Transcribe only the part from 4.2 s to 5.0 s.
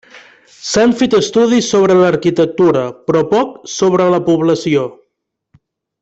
població.